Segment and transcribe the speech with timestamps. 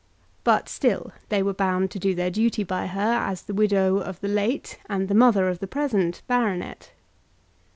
[0.43, 4.19] But still they were bound to do their duty by her as the widow of
[4.19, 6.91] the late and the mother of the present baronet.